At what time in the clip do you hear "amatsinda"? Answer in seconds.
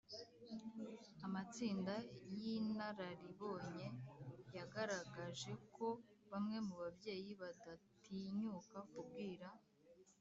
1.25-1.93